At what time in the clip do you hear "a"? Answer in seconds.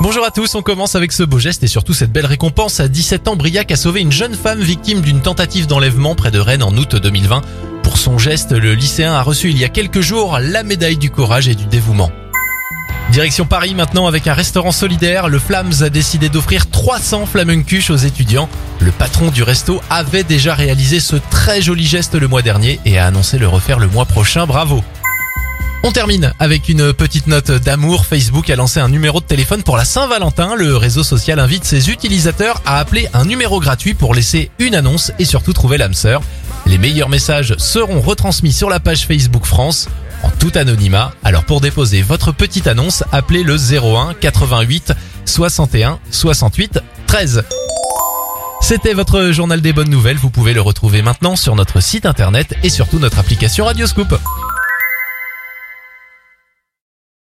3.72-3.76, 9.12-9.22, 9.64-9.68, 15.82-15.88, 23.00-23.06, 28.50-28.56